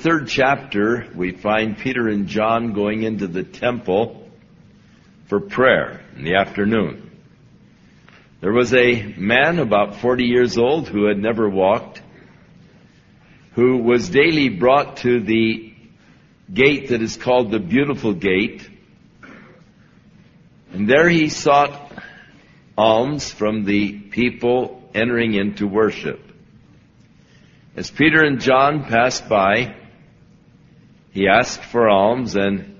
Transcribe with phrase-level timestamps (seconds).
[0.00, 4.26] Third chapter, we find Peter and John going into the temple
[5.26, 7.10] for prayer in the afternoon.
[8.40, 12.00] There was a man about 40 years old who had never walked,
[13.52, 15.74] who was daily brought to the
[16.52, 18.66] gate that is called the Beautiful Gate.
[20.72, 21.92] And there he sought
[22.78, 26.22] alms from the people entering into worship.
[27.76, 29.76] As Peter and John passed by,
[31.12, 32.76] he asked for alms and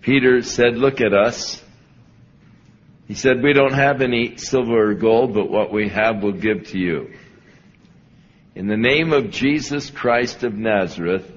[0.00, 1.62] Peter said, look at us.
[3.08, 6.68] He said, we don't have any silver or gold, but what we have we'll give
[6.68, 7.12] to you.
[8.54, 11.30] In the name of Jesus Christ of Nazareth,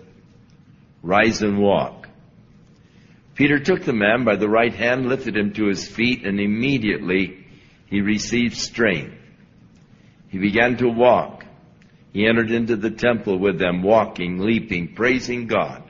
[1.03, 2.07] rise and walk.
[3.35, 7.45] Peter took the man by the right hand, lifted him to his feet, and immediately
[7.87, 9.15] he received strength.
[10.29, 11.45] He began to walk.
[12.13, 15.88] He entered into the temple with them, walking, leaping, praising God.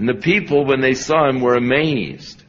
[0.00, 2.42] And the people, when they saw him, were amazed.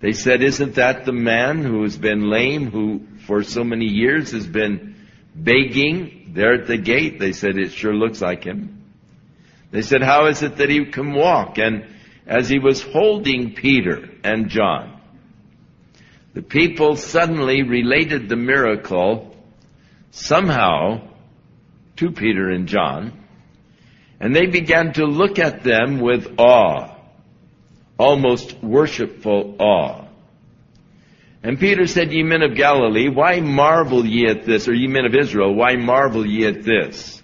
[0.00, 4.32] They said, Isn't that the man who has been lame, who for so many years
[4.32, 4.96] has been
[5.34, 7.20] begging there at the gate?
[7.20, 8.84] They said, It sure looks like him.
[9.70, 11.58] They said, How is it that he can walk?
[11.58, 11.88] And
[12.26, 14.98] as he was holding Peter and John,
[16.32, 19.36] the people suddenly related the miracle
[20.10, 21.06] somehow
[21.96, 23.23] to Peter and John,
[24.20, 26.94] and they began to look at them with awe,
[27.98, 30.04] almost worshipful awe.
[31.42, 34.66] And Peter said, Ye men of Galilee, why marvel ye at this?
[34.66, 37.22] Or ye men of Israel, why marvel ye at this?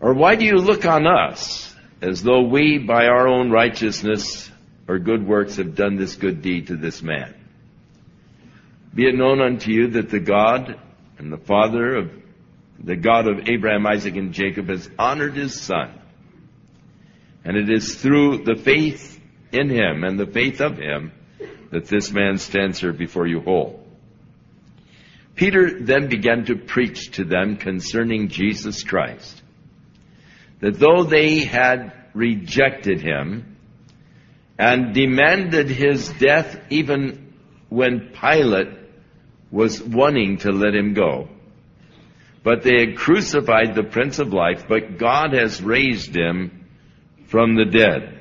[0.00, 4.48] Or why do you look on us as though we, by our own righteousness
[4.86, 7.34] or good works, have done this good deed to this man?
[8.94, 10.78] Be it known unto you that the God
[11.18, 12.10] and the Father of
[12.82, 15.98] the God of Abraham, Isaac, and Jacob has honored his son.
[17.44, 19.20] And it is through the faith
[19.52, 21.12] in him and the faith of him
[21.70, 23.84] that this man stands here before you whole.
[25.34, 29.40] Peter then began to preach to them concerning Jesus Christ.
[30.60, 33.56] That though they had rejected him
[34.58, 37.34] and demanded his death even
[37.68, 38.76] when Pilate
[39.50, 41.28] was wanting to let him go.
[42.48, 46.64] But they had crucified the Prince of Life, but God has raised him
[47.26, 48.20] from the dead.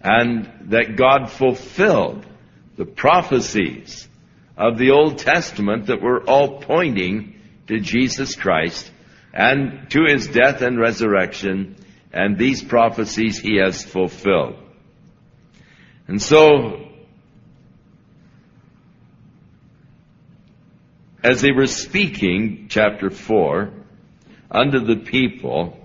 [0.00, 2.24] And that God fulfilled
[2.76, 4.08] the prophecies
[4.56, 8.88] of the Old Testament that were all pointing to Jesus Christ
[9.34, 11.74] and to his death and resurrection,
[12.12, 14.54] and these prophecies he has fulfilled.
[16.06, 16.85] And so
[21.26, 23.72] as they were speaking, chapter 4,
[24.48, 25.76] unto the people,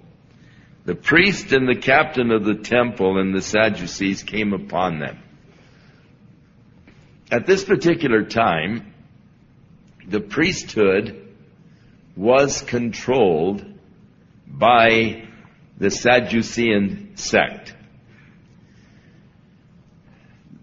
[0.86, 5.18] the priest and the captain of the temple and the Sadducees came upon them.
[7.32, 8.94] At this particular time,
[10.08, 11.34] the priesthood
[12.16, 13.66] was controlled
[14.46, 15.28] by
[15.80, 17.74] the Sadducean sect.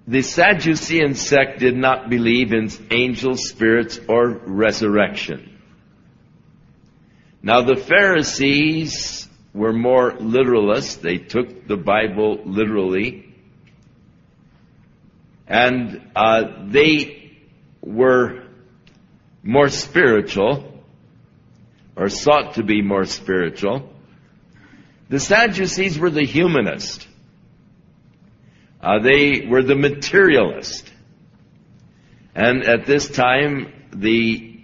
[0.08, 5.60] The Sadducean sect did not believe in angels, spirits, or resurrection.
[7.42, 10.98] Now the Pharisees were more literalists.
[11.02, 13.34] They took the Bible literally.
[15.46, 17.32] And uh, they
[17.82, 18.44] were
[19.42, 20.82] more spiritual,
[21.96, 23.92] or sought to be more spiritual.
[25.10, 27.07] The Sadducees were the humanists.
[28.80, 30.90] Uh, they were the materialist.
[32.34, 34.60] And at this time, the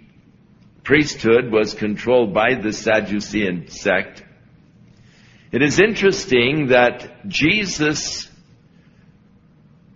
[0.83, 4.23] priesthood was controlled by the Sadducean sect.
[5.51, 8.29] It is interesting that Jesus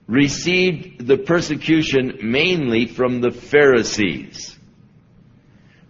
[0.08, 4.58] received the persecution mainly from the Pharisees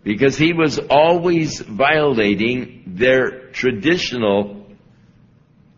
[0.03, 4.65] because he was always violating their traditional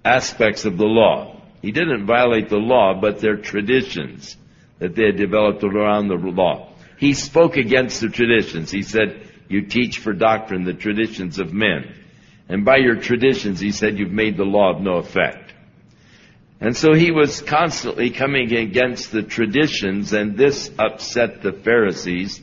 [0.03, 1.40] aspects of the law.
[1.61, 4.35] He didn't violate the law, but their traditions
[4.79, 6.73] that they had developed around the law.
[6.97, 8.71] He spoke against the traditions.
[8.71, 11.93] He said, you teach for doctrine the traditions of men.
[12.49, 15.53] And by your traditions, he said, you've made the law of no effect.
[16.59, 22.39] And so he was constantly coming against the traditions, and this upset the Pharisees.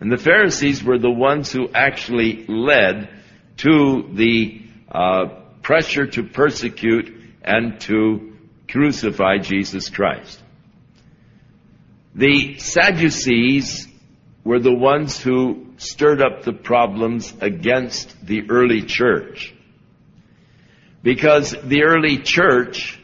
[0.00, 3.10] And the Pharisees were the ones who actually led
[3.58, 5.26] to the uh,
[5.62, 8.37] pressure to persecute and to
[8.68, 10.42] crucify Jesus Christ.
[12.14, 13.88] The Sadducees
[14.44, 19.54] were the ones who stirred up the problems against the early church.
[21.02, 22.98] Because the early church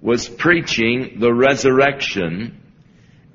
[0.00, 2.62] was preaching the resurrection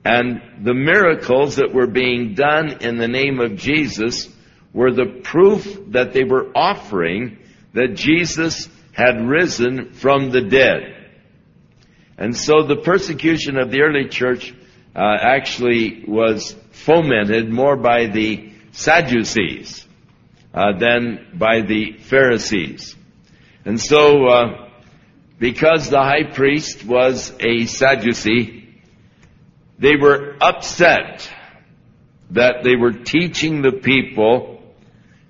[0.03, 4.27] and the miracles that were being done in the name of Jesus
[4.73, 7.37] were the proof that they were offering
[7.73, 11.00] that Jesus had risen from the dead.
[12.17, 14.53] And so the persecution of the early church
[14.95, 19.85] uh, actually was fomented more by the Sadducees
[20.53, 22.95] uh, than by the Pharisees.
[23.65, 24.69] And so uh,
[25.39, 28.79] because the high priest was a Sadducee,
[29.79, 31.29] they were upset
[32.31, 34.61] that they were teaching the people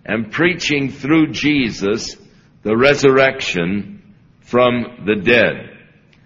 [0.05, 2.17] and preaching through Jesus
[2.63, 5.70] the resurrection from the dead.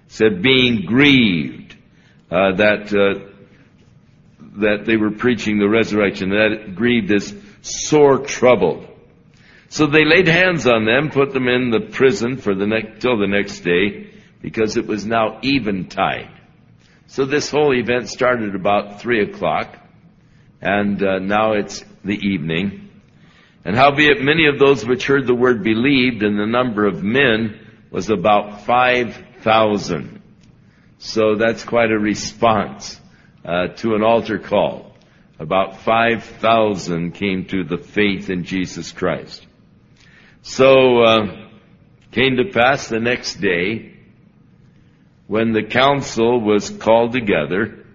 [0.08, 1.76] Said being grieved
[2.32, 3.32] uh, that uh,
[4.58, 6.30] that they were preaching the resurrection.
[6.30, 8.88] That grieved is sore troubled.
[9.70, 13.18] So they laid hands on them, put them in the prison for the next, till
[13.18, 14.10] the next day,
[14.42, 16.30] because it was now eventide.
[17.08, 19.76] So this whole event started about three o'clock,
[20.62, 22.90] and uh, now it's the evening.
[23.66, 27.60] And howbeit many of those which heard the word believed, and the number of men
[27.92, 30.24] was about five thousand.
[30.98, 33.00] So that's quite a response
[33.46, 34.92] uh, to an altar call.
[35.38, 39.46] About five thousand came to the faith in Jesus Christ.
[40.42, 41.48] So, uh,
[42.12, 43.94] came to pass the next day
[45.28, 47.86] when the council was called together,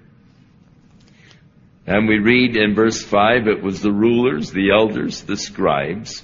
[1.87, 6.23] and we read in verse 5, it was the rulers, the elders, the scribes,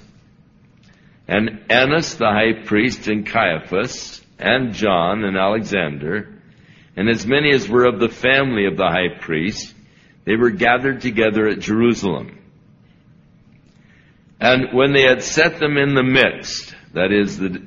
[1.27, 6.37] and Annas the high priest, and Caiaphas, and John, and Alexander,
[6.95, 9.73] and as many as were of the family of the high priest,
[10.25, 12.39] they were gathered together at Jerusalem.
[14.39, 17.65] And when they had set them in the midst, that is, the,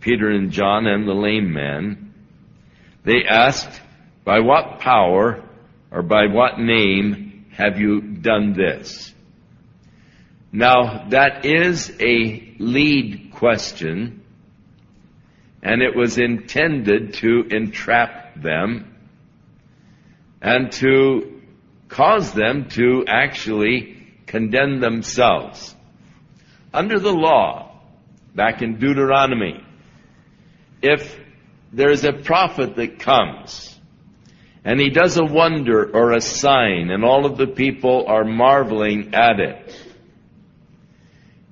[0.00, 2.14] Peter and John and the lame man,
[3.04, 3.80] they asked,
[4.24, 5.42] By what power
[5.90, 9.14] or by what name have you done this?
[10.52, 14.19] Now, that is a lead question,
[15.62, 18.96] and it was intended to entrap them
[20.40, 21.42] and to
[21.88, 23.96] cause them to actually
[24.26, 25.74] condemn themselves.
[26.72, 27.80] Under the law,
[28.34, 29.62] back in Deuteronomy,
[30.82, 31.18] if
[31.72, 33.78] there's a prophet that comes
[34.64, 39.14] and he does a wonder or a sign and all of the people are marveling
[39.14, 39.86] at it,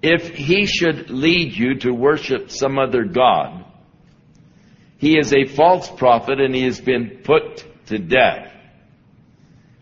[0.01, 3.65] if he should lead you to worship some other God,
[4.99, 8.53] he is a false prophet and he has been put to death.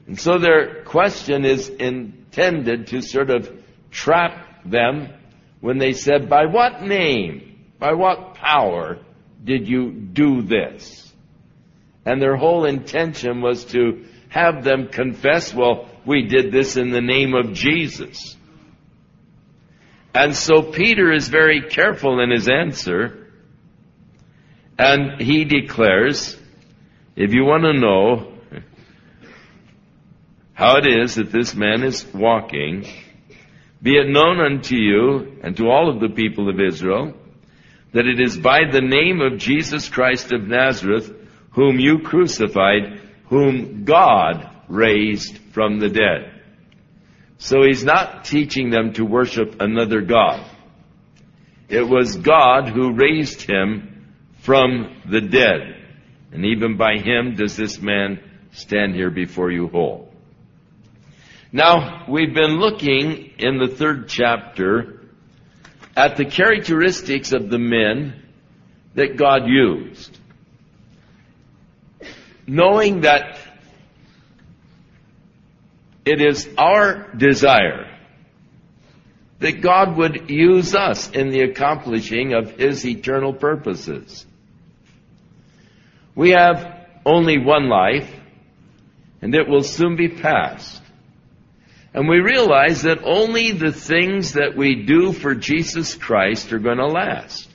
[0.06, 3.50] And so their question is intended to sort of
[3.90, 5.12] trap them
[5.60, 8.98] when they said, By what name, by what power
[9.42, 11.12] did you do this?
[12.04, 17.00] And their whole intention was to have them confess, Well, we did this in the
[17.00, 18.36] name of Jesus.
[20.14, 23.25] And so Peter is very careful in his answer,
[24.78, 26.36] and he declares,
[27.14, 28.32] if you want to know
[30.52, 32.86] how it is that this man is walking,
[33.82, 37.14] be it known unto you and to all of the people of Israel
[37.92, 41.10] that it is by the name of Jesus Christ of Nazareth,
[41.52, 46.42] whom you crucified, whom God raised from the dead.
[47.38, 50.44] So he's not teaching them to worship another God.
[51.68, 53.95] It was God who raised him
[54.46, 55.74] from the dead.
[56.30, 58.20] And even by him does this man
[58.52, 60.14] stand here before you whole.
[61.50, 65.00] Now, we've been looking in the third chapter
[65.96, 68.22] at the characteristics of the men
[68.94, 70.16] that God used.
[72.46, 73.38] Knowing that
[76.04, 77.92] it is our desire
[79.40, 84.24] that God would use us in the accomplishing of His eternal purposes.
[86.16, 88.10] We have only one life,
[89.20, 90.82] and it will soon be past.
[91.94, 96.78] And we realize that only the things that we do for Jesus Christ are going
[96.78, 97.48] to last.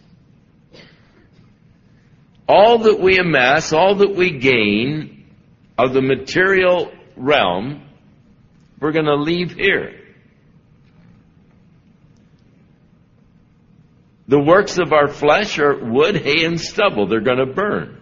[2.48, 5.25] All that we amass, all that we gain
[5.77, 7.84] of the material realm,
[8.80, 9.94] we're going to leave here.
[14.27, 17.08] The works of our flesh are wood, hay, and stubble.
[17.08, 18.00] They're going to burn.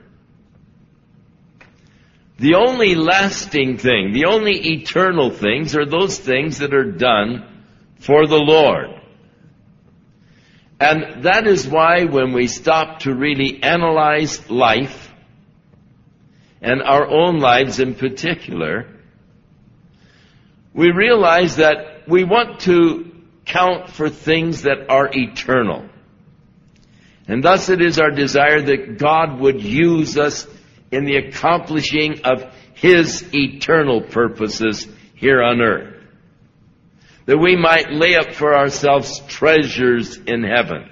[2.40, 7.66] The only lasting thing, the only eternal things are those things that are done
[8.00, 9.02] for the Lord.
[10.80, 15.08] And that is why when we stop to really analyze life,
[16.62, 18.88] and our own lives in particular,
[20.74, 23.12] we realize that we want to
[23.46, 25.90] count for things that are eternal.
[27.28, 30.48] And thus it is our desire that God would use us
[30.92, 32.44] in the accomplishing of
[32.74, 35.96] His eternal purposes here on earth.
[37.26, 40.90] That we might lay up for ourselves treasures in heaven.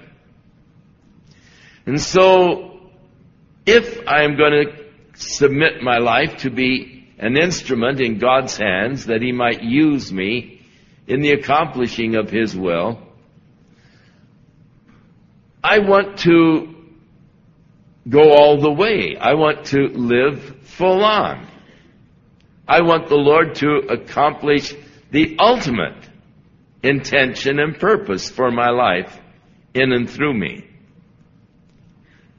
[1.86, 2.90] And so,
[3.66, 9.06] if I am going to submit my life to be an instrument in God's hands
[9.06, 10.62] that He might use me
[11.06, 13.02] in the accomplishing of His will,
[15.64, 16.77] I want to
[18.08, 19.16] go all the way.
[19.20, 21.46] I want to live full on.
[22.66, 24.74] I want the Lord to accomplish
[25.10, 26.08] the ultimate
[26.82, 29.18] intention and purpose for my life
[29.74, 30.66] in and through me.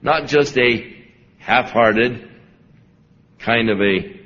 [0.02, 0.96] Not just a
[1.40, 2.30] half-hearted
[3.40, 4.20] kind of a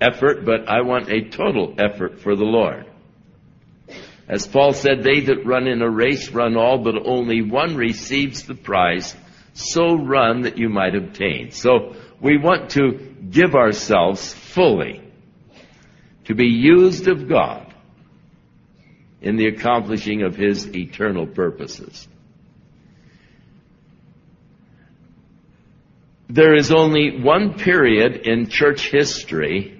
[0.00, 2.86] effort, but I want a total effort for the Lord.
[4.28, 8.44] As Paul said, they that run in a race run all, but only one receives
[8.44, 9.14] the prize
[9.60, 11.50] so run that you might obtain.
[11.52, 12.92] So we want to
[13.30, 15.02] give ourselves fully
[16.24, 17.74] to be used of God
[19.20, 22.08] in the accomplishing of His eternal purposes.
[26.28, 29.76] There is only one period in church history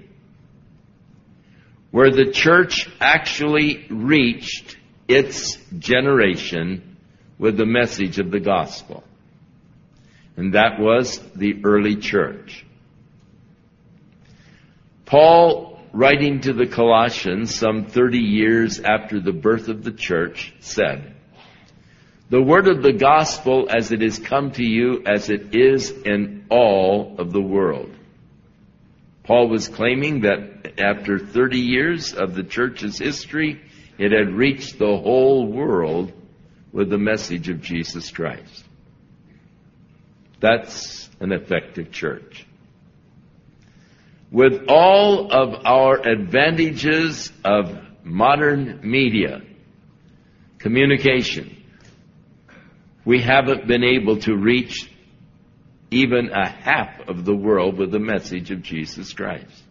[1.93, 4.77] where the church actually reached
[5.09, 6.97] its generation
[7.39, 9.05] with the message of the gospel
[10.37, 12.65] and that was the early church.
[15.05, 21.15] Paul, writing to the Colossians some 30 years after the birth of the church, said,
[22.29, 26.47] The word of the gospel as it is come to you as it is in
[26.49, 27.91] all of the world.
[29.25, 33.61] Paul was claiming that after 30 years of the church's history,
[33.99, 36.13] it had reached the whole world
[36.73, 38.65] with the message of Jesus Christ.
[40.41, 42.47] That's an effective church.
[44.31, 49.43] With all of our advantages of modern media,
[50.59, 51.57] communication,
[53.05, 54.91] we haven't been able to reach
[55.91, 59.65] even a half of the world with the message of Jesus Christ.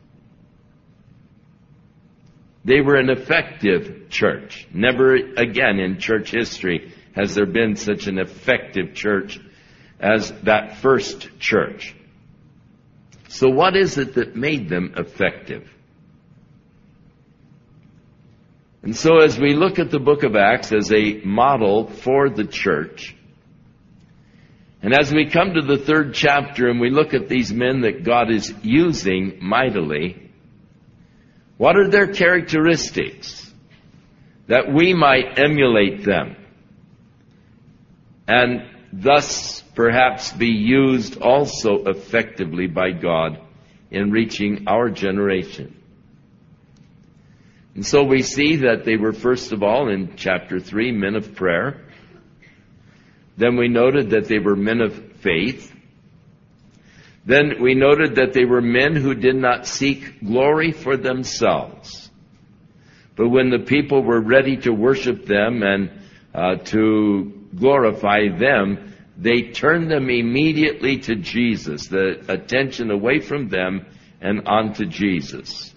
[2.66, 4.68] They were an effective church.
[4.74, 9.40] Never again in church history has there been such an effective church
[10.00, 11.96] as that first church.
[13.28, 15.70] So what is it that made them effective?
[18.82, 22.46] And so as we look at the book of Acts as a model for the
[22.46, 23.16] church,
[24.82, 28.04] and as we come to the third chapter and we look at these men that
[28.06, 30.32] God is using mightily,
[31.58, 33.54] what are their characteristics
[34.48, 36.38] that we might emulate them
[38.30, 38.62] and
[38.94, 43.40] thus perhaps be used also effectively by God
[43.90, 45.74] in reaching our generation.
[47.76, 51.34] And so we see that they were first of all in chapter 3 men of
[51.34, 51.86] prayer.
[53.38, 55.74] Then we noted that they were men of faith.
[57.26, 62.12] Then we noted that they were men who did not seek glory for themselves.
[63.16, 65.90] But when the people were ready to worship them and
[66.36, 68.89] uh, to glorify them,
[69.20, 73.86] they turned them immediately to Jesus, the attention away from them
[74.22, 75.74] and onto Jesus.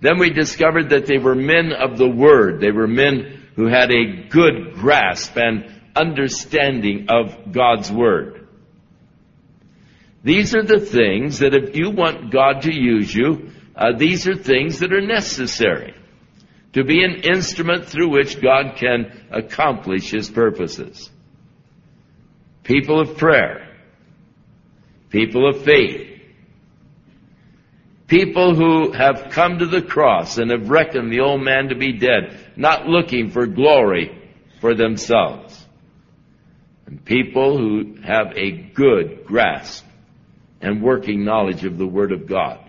[0.00, 2.60] Then we discovered that they were men of the Word.
[2.60, 8.46] They were men who had a good grasp and understanding of God's Word.
[10.22, 14.36] These are the things that if you want God to use you, uh, these are
[14.36, 15.94] things that are necessary
[16.74, 21.10] to be an instrument through which God can accomplish His purposes.
[22.68, 23.66] People of prayer,
[25.08, 26.20] people of faith,
[28.06, 31.94] people who have come to the cross and have reckoned the old man to be
[31.94, 34.14] dead, not looking for glory
[34.60, 35.66] for themselves,
[36.84, 39.86] and people who have a good grasp
[40.60, 42.60] and working knowledge of the Word of God.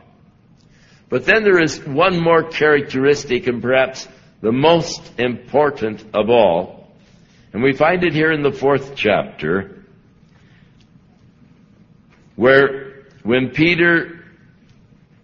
[1.09, 4.07] But then there is one more characteristic and perhaps
[4.39, 6.87] the most important of all.
[7.51, 9.75] And we find it here in the fourth chapter
[12.39, 14.23] where when Peter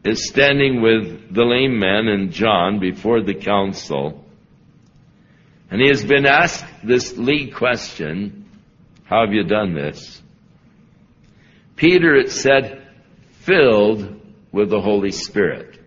[0.03, 4.25] is standing with the lame man and John before the council,
[5.72, 8.50] and he has been asked this lead question,
[9.05, 10.22] how have you done this?
[11.77, 12.86] Peter, it said,
[13.43, 14.19] filled
[14.51, 15.79] with the Holy Spirit.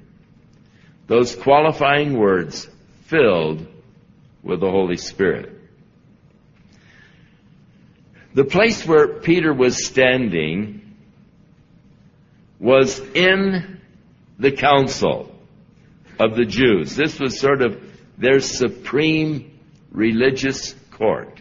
[1.09, 2.71] Those qualifying words,
[3.05, 3.67] filled
[4.43, 5.61] with the Holy Spirit.
[8.33, 10.88] The place where Peter was standing
[12.59, 13.81] was in
[14.39, 15.35] the council
[16.19, 16.97] of the Jews.
[16.97, 17.81] This was sort of
[18.17, 19.59] their supreme
[19.91, 21.41] religious court.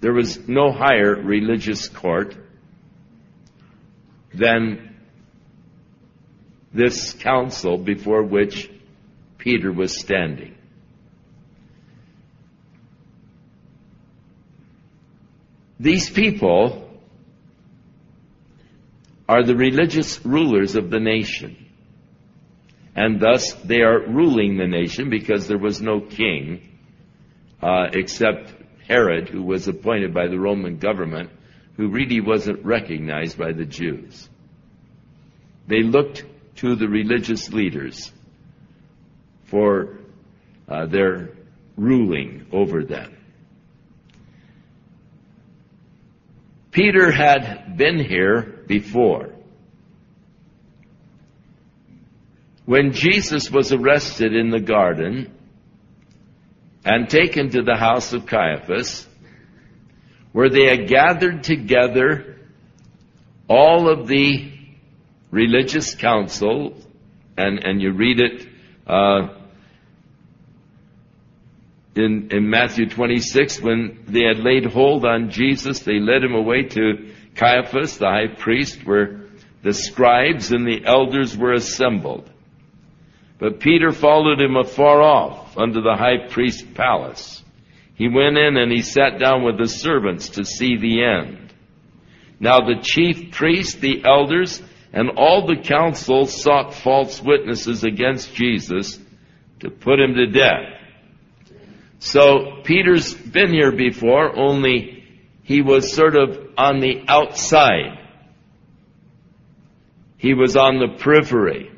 [0.00, 2.36] There was no higher religious court
[4.34, 4.96] than
[6.72, 8.70] this council before which
[9.38, 10.54] Peter was standing.
[15.78, 16.85] These people
[19.28, 21.56] are the religious rulers of the nation.
[22.94, 26.78] And thus they are ruling the nation because there was no king
[27.62, 28.54] uh, except
[28.86, 31.30] Herod, who was appointed by the Roman government
[31.76, 34.28] who really wasn't recognized by the Jews.
[35.66, 36.24] They looked
[36.56, 38.12] to the religious leaders
[39.44, 39.98] for
[40.68, 41.30] uh, their
[41.76, 43.15] ruling over them.
[46.76, 49.30] Peter had been here before.
[52.66, 55.32] When Jesus was arrested in the garden
[56.84, 59.08] and taken to the house of Caiaphas,
[60.32, 62.36] where they had gathered together
[63.48, 64.52] all of the
[65.30, 66.76] religious council,
[67.38, 68.46] and, and you read it
[68.86, 69.28] uh,
[71.96, 76.64] in, in Matthew 26, when they had laid hold on Jesus, they led him away
[76.64, 79.22] to Caiaphas, the high priest, where
[79.62, 82.30] the scribes and the elders were assembled.
[83.38, 87.42] But Peter followed him afar off under the high priest's palace.
[87.94, 91.52] He went in and he sat down with the servants to see the end.
[92.38, 98.98] Now the chief priests, the elders, and all the council sought false witnesses against Jesus
[99.60, 100.75] to put him to death.
[101.98, 105.04] So Peter's been here before, only
[105.42, 107.98] he was sort of on the outside.
[110.18, 111.70] He was on the periphery.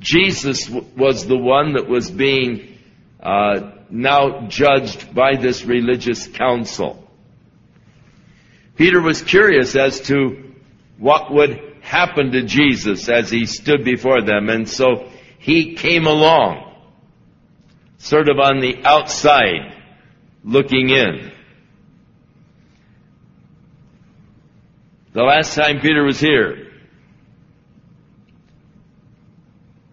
[0.00, 2.78] Jesus was the one that was being
[3.20, 7.04] uh, now judged by this religious council.
[8.76, 10.54] Peter was curious as to
[10.98, 16.67] what would happen to Jesus as he stood before them, and so he came along,
[17.98, 19.74] sort of on the outside,
[20.42, 21.32] looking in.
[25.12, 26.72] The last time Peter was here,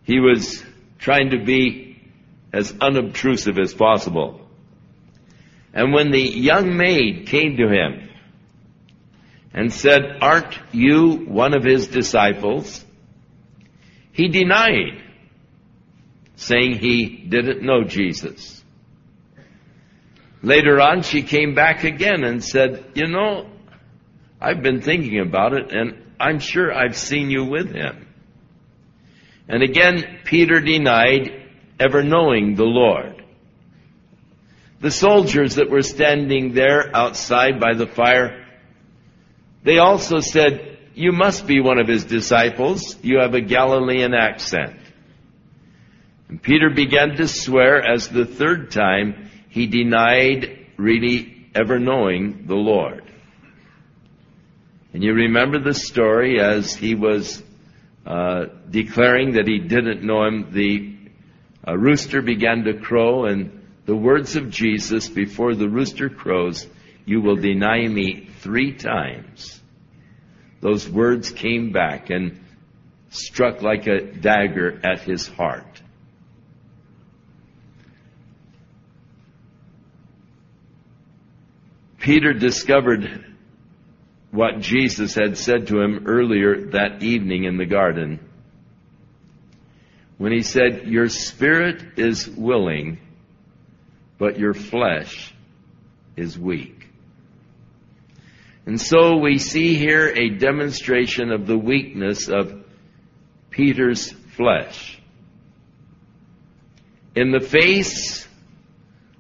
[0.04, 0.64] he was
[1.00, 2.00] trying to be
[2.54, 4.40] as unobtrusive as possible.
[5.74, 8.10] And when the young maid came to him
[9.54, 12.86] and said, Aren't you one of his disciples?
[14.14, 15.02] He denied,
[16.36, 18.64] saying he didn't know Jesus.
[20.42, 23.50] Later on, she came back again and said, You know,
[24.40, 28.08] I've been thinking about it, and I'm sure I've seen you with him.
[29.48, 31.32] And again, Peter denied,
[31.80, 33.24] ever knowing the Lord.
[34.82, 38.46] The soldiers that were standing there outside by the fire,
[39.64, 42.96] they also said, You must be one of his disciples.
[43.02, 44.80] You have a Galilean accent.
[46.30, 52.56] And Peter began to swear as the third time he denied really ever knowing the
[52.56, 53.04] Lord.
[54.94, 57.44] And you remember the story as he was
[58.06, 60.52] uh, declaring that he didn't know him.
[60.52, 60.96] The
[61.68, 66.68] a rooster began to crow, and the words of Jesus before the rooster crows,
[67.06, 69.60] You will deny me three times.
[70.62, 72.40] those words came back and
[73.10, 75.75] struck like a dagger at his heart.
[82.06, 83.26] Peter discovered
[84.30, 88.20] what Jesus had said to him earlier that evening in the garden
[90.20, 93.00] when he said, Your spirit is willing,
[94.20, 95.34] but your flesh
[96.16, 96.88] is weak.
[98.68, 102.66] And so we see here a demonstration of the weakness of
[103.50, 105.02] Peter's flesh.
[107.16, 108.28] In the face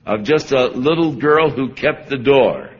[0.05, 2.74] of just a little girl who kept the door,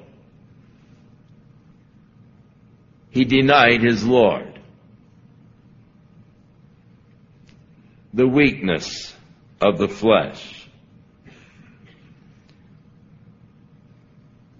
[3.15, 4.59] he denied his Lord.
[8.13, 9.15] The weakness
[9.61, 10.67] of the flesh.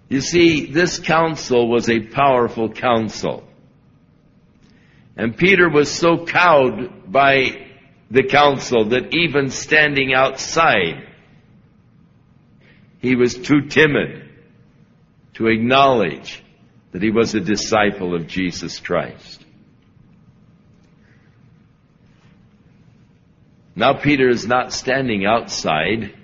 [0.08, 3.46] You see, this council was a powerful council.
[5.18, 7.66] And Peter was so cowed by
[8.10, 11.06] the council that even standing outside,
[13.00, 14.30] he was too timid
[15.34, 16.42] to acknowledge
[16.96, 19.44] that he was a disciple of Jesus Christ.
[23.74, 26.14] Now Peter is not standing outside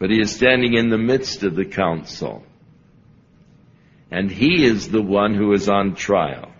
[0.00, 2.42] but he is standing in the midst of the council.
[4.10, 6.50] And he is the one who is on trial.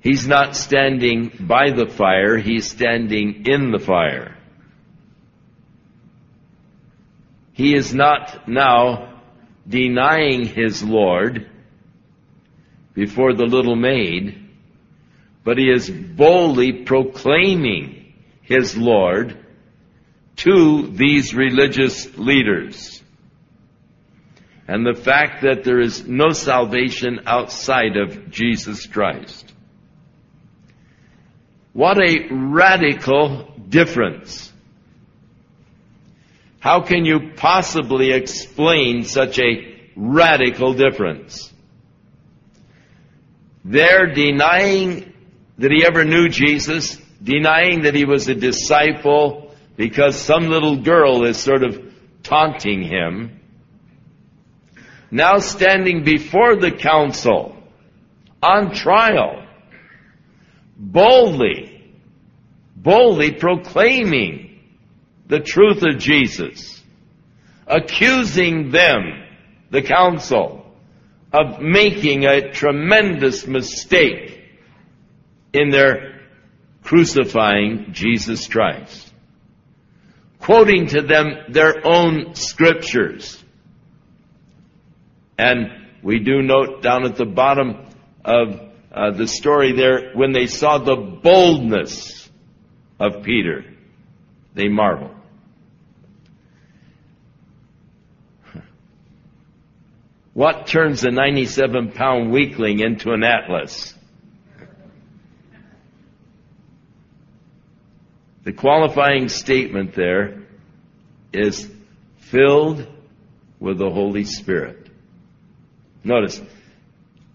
[0.00, 4.36] He's not standing by the fire, he's standing in the fire.
[7.54, 9.09] He is not now
[9.70, 11.48] denying his Lord
[12.92, 14.48] before the little maid,
[15.44, 19.38] but he is boldly proclaiming his Lord
[20.36, 23.02] to these religious leaders.
[24.66, 29.52] And the fact that there is no salvation outside of Jesus Christ.
[31.72, 34.49] What a radical difference.
[36.60, 41.50] How can you possibly explain such a radical difference?
[43.64, 45.12] They're denying
[45.56, 51.24] that he ever knew Jesus, denying that he was a disciple, because some little girl
[51.24, 51.82] is sort of
[52.22, 53.40] taunting him.
[55.10, 57.56] Now standing before the council
[58.42, 59.46] on trial,
[60.76, 61.94] boldly,
[62.76, 64.49] boldly proclaiming
[65.30, 66.82] the truth of Jesus,
[67.66, 69.24] accusing them,
[69.70, 70.66] the council,
[71.32, 74.42] of making a tremendous mistake
[75.52, 76.20] in their
[76.82, 79.10] crucifying Jesus Christ
[80.40, 83.42] quoting to them their own scriptures.
[85.38, 85.68] And
[86.02, 87.86] we do note down at the bottom
[88.24, 88.60] of
[88.92, 92.28] uh, the story there, when they saw the boldness
[92.98, 93.64] of Peter,
[94.54, 95.14] they marveled.
[100.40, 103.92] What turns a 97 pound weakling into an atlas?
[108.44, 110.44] The qualifying statement there
[111.34, 111.70] is
[112.20, 112.86] filled
[113.58, 114.88] with the Holy Spirit.
[116.04, 116.40] Notice,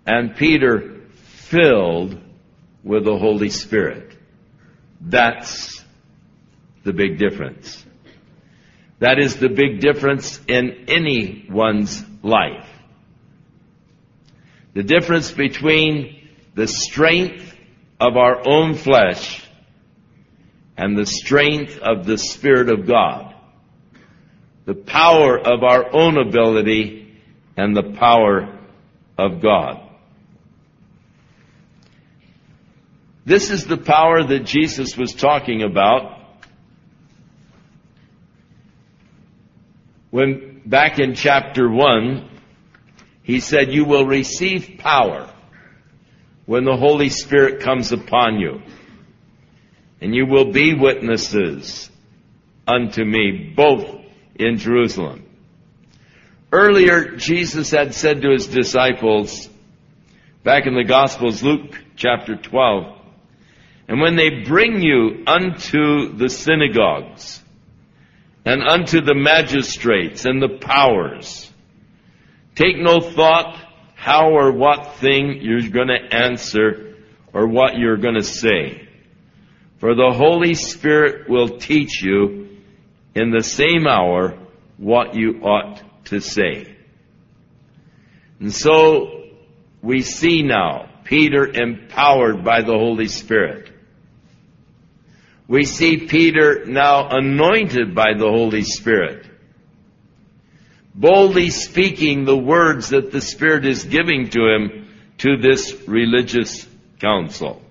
[0.08, 2.20] and Peter filled
[2.84, 4.18] with the Holy Spirit.
[5.00, 5.80] That's
[6.84, 7.86] the big difference.
[8.98, 12.68] That is the big difference in anyone's life.
[14.76, 17.56] The difference between the strength
[18.00, 19.42] of our own flesh
[20.78, 23.34] and the strength of the Spirit of God.
[24.66, 27.18] The power of our own ability
[27.56, 28.60] and the power
[29.18, 29.82] of God.
[33.24, 36.20] This is the power that Jesus was talking about
[40.12, 42.35] when back in chapter 1
[43.26, 45.30] he said you will receive power
[46.46, 48.62] when the Holy Spirit comes upon you
[50.00, 51.90] and you will be witnesses
[52.68, 53.88] unto me both
[54.36, 55.26] in Jerusalem.
[56.52, 59.50] Earlier, Jesus had said to his disciples,
[60.44, 62.96] back in the Gospels, Luke chapter 12,
[63.88, 67.42] and when they bring you unto the synagogues,
[68.46, 71.52] and unto the magistrates and the powers,
[72.56, 73.62] take no thought
[73.96, 76.96] how or what thing you're going to answer
[77.34, 78.88] or what you're going to say.
[79.78, 82.58] For the Holy Spirit will teach you
[83.14, 84.38] in the same hour
[84.78, 86.76] what you ought to say.
[88.40, 89.24] And so
[89.82, 93.72] we see now Peter empowered by the Holy Spirit.
[95.48, 99.26] We see Peter now anointed by the Holy Spirit,
[100.96, 104.88] boldly speaking the words that the Spirit is giving to him
[105.20, 106.66] to this religious
[107.00, 107.62] council.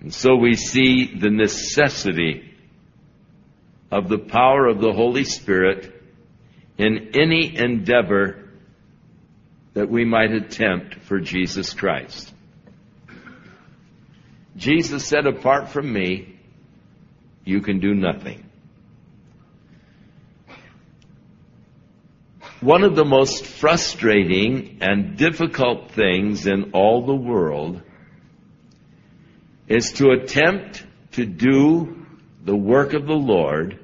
[0.00, 2.54] And so we see the necessity
[3.90, 5.92] of the power of the Holy Spirit
[6.76, 8.48] in any endeavor
[9.72, 12.32] that we might attempt for Jesus Christ.
[14.56, 16.38] Jesus said, apart from me,
[17.44, 18.47] you can do nothing.
[22.60, 27.82] One of the most frustrating and difficult things in all the world
[29.68, 32.04] is to attempt to do
[32.44, 33.78] the work of the Lord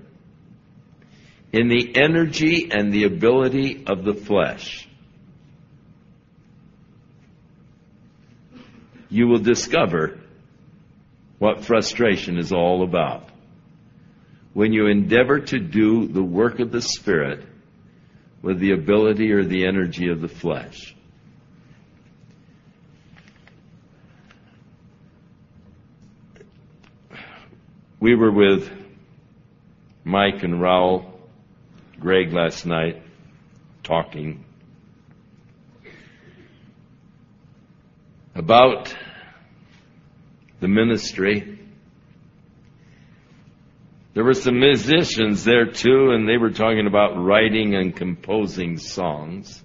[1.53, 4.89] in the energy and the ability of the flesh.
[9.09, 10.19] You will discover
[11.39, 13.29] what frustration is all about.
[14.53, 17.45] When you endeavor to do the work of the Spirit
[18.45, 20.95] with the ability or the energy of the flesh.
[27.99, 28.71] We were with
[30.05, 31.07] Mike and Raul,
[31.99, 33.03] Greg last night,
[33.83, 34.45] talking
[38.35, 38.95] about
[40.61, 41.64] the ministry.
[44.15, 49.63] There were some musicians there too, and they were talking about writing and composing songs.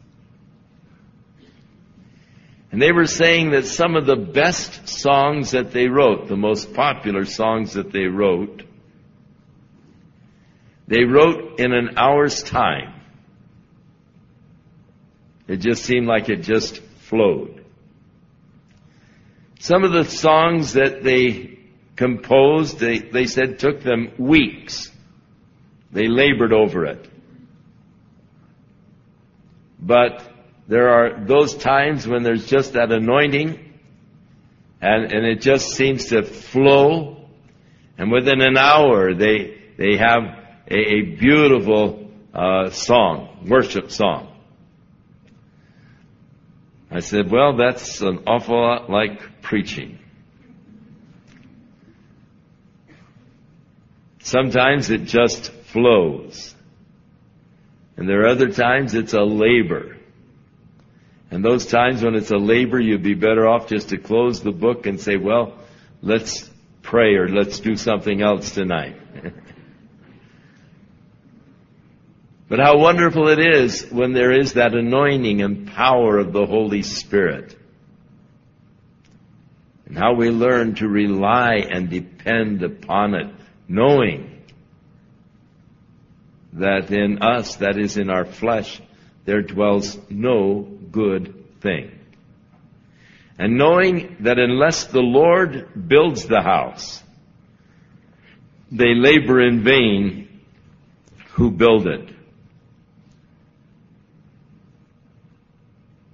[2.72, 6.74] And they were saying that some of the best songs that they wrote, the most
[6.74, 8.64] popular songs that they wrote,
[10.88, 13.00] they wrote in an hour's time.
[15.48, 17.66] It just seemed like it just flowed.
[19.60, 21.49] Some of the songs that they
[22.00, 24.90] composed, they, they said took them weeks.
[25.92, 27.10] They labored over it.
[29.78, 30.24] But
[30.70, 33.74] there are those times when there's just that anointing
[34.82, 37.28] and, and it just seems to flow.
[37.98, 40.24] And within an hour, they, they have
[40.72, 44.38] a, a beautiful uh, song, worship song.
[46.90, 50.00] I said, well, that's an awful lot like preaching.
[54.30, 56.54] Sometimes it just flows.
[57.98, 59.98] And there are other times it's a labor.
[61.32, 64.52] And those times when it's a labor, you'd be better off just to close the
[64.52, 65.58] book and say, well,
[66.04, 66.48] let's
[66.84, 68.98] pray or let's do something else tonight.
[72.50, 76.82] But how wonderful it is when there is that anointing and power of the Holy
[76.82, 77.56] Spirit.
[79.86, 83.39] And how we learn to rely and depend upon it,
[83.70, 84.42] knowing
[86.54, 88.82] that in us, that is in our flesh,
[89.26, 91.92] there dwells no good thing.
[93.38, 97.02] And knowing that unless the Lord builds the house,
[98.72, 100.42] they labor in vain
[101.34, 102.10] who build it.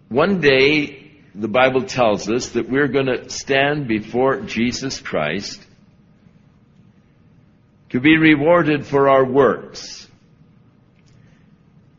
[0.10, 5.66] One day, the Bible tells us that we're going to stand before Jesus Christ
[7.90, 10.10] to be rewarded for our works.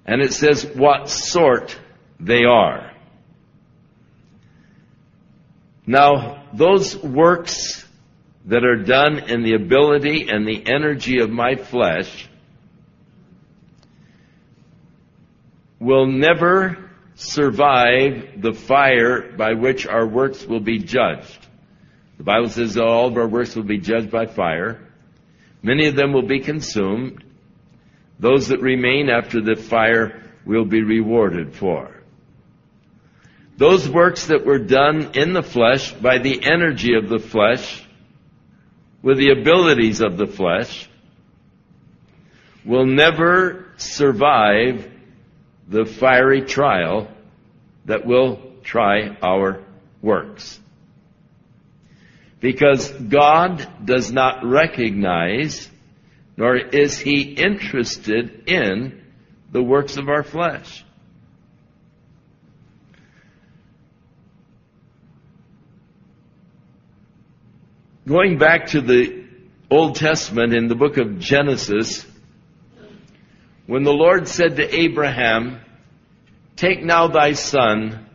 [0.04, 1.78] And it says what sort
[2.20, 2.92] they are.
[5.86, 7.84] Now, those works
[8.46, 12.28] that are done in the ability and the energy of my flesh
[15.78, 21.46] will never survive the fire by which our works will be judged.
[22.18, 24.80] The Bible says that all of our works will be judged by fire.
[25.62, 27.24] Many of them will be consumed.
[28.18, 31.90] Those that remain after the fire will be rewarded for.
[33.56, 37.84] Those works that were done in the flesh by the energy of the flesh,
[39.02, 40.88] with the abilities of the flesh,
[42.64, 44.90] will never survive
[45.68, 47.08] the fiery trial
[47.86, 49.62] that will try our
[50.02, 50.60] works.
[52.40, 55.68] Because God does not recognize,
[56.36, 59.02] nor is He interested in
[59.52, 60.84] the works of our flesh.
[68.06, 69.24] Going back to the
[69.68, 72.06] Old Testament in the book of Genesis,
[73.66, 75.60] when the Lord said to Abraham,
[76.54, 78.06] Take now thy son,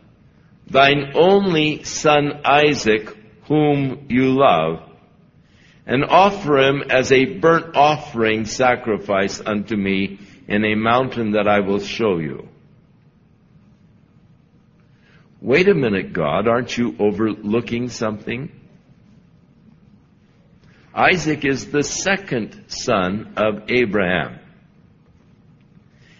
[0.66, 3.14] thine only son Isaac,
[3.48, 4.82] whom you love,
[5.86, 11.60] and offer him as a burnt offering sacrifice unto me in a mountain that I
[11.60, 12.48] will show you.
[15.40, 18.52] Wait a minute, God, aren't you overlooking something?
[20.94, 24.38] Isaac is the second son of Abraham.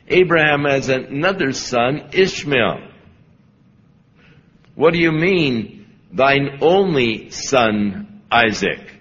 [0.08, 2.88] Abraham has another son, Ishmael.
[4.74, 5.81] What do you mean,
[6.12, 8.92] thine only son, Isaac?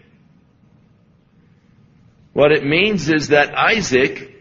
[2.33, 4.33] What it means is that Isaac,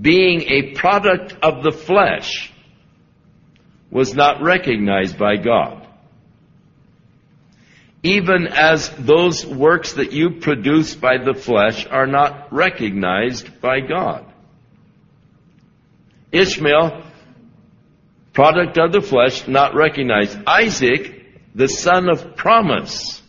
[0.00, 2.52] being a product of the flesh,
[3.90, 5.86] was not recognized by God.
[8.02, 14.26] Even as those works that you produce by the flesh are not recognized by God.
[16.32, 17.04] Ishmael,
[18.32, 20.36] product of the flesh, not recognized.
[20.46, 21.21] Isaac,
[21.54, 23.22] the son of promise,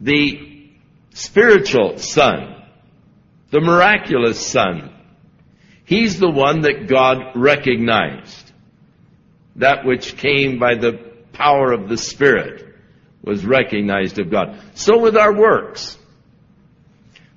[0.00, 0.68] the
[1.12, 2.62] spiritual son,
[3.50, 4.94] the miraculous son.
[5.84, 8.52] He's the one that God recognized.
[9.56, 10.92] That which came by the
[11.32, 12.76] power of the Spirit
[13.22, 14.58] was recognized of God.
[14.74, 15.98] So with our works.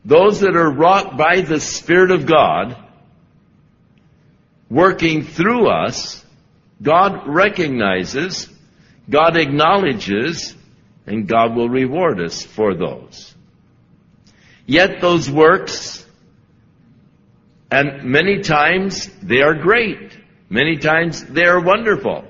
[0.05, 2.77] Those that are wrought by the Spirit of God
[4.69, 6.23] working through us,
[6.81, 8.49] God recognizes,
[9.09, 10.55] God acknowledges,
[11.05, 13.33] and God will reward us for those.
[14.65, 16.05] Yet those works,
[17.69, 20.17] and many times they are great.
[20.49, 22.25] Many times they are wonderful.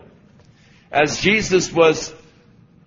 [0.92, 2.14] As Jesus was